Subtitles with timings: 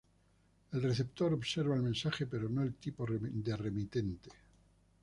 [0.71, 4.31] El receptor observa el mensaje pero no el tipo de remitente.